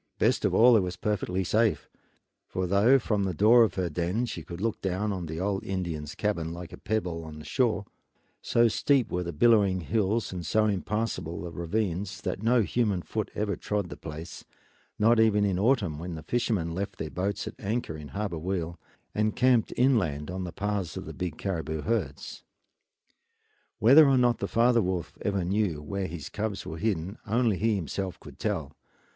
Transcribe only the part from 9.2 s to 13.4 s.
the billowing hills and so impassable the ravines that no human foot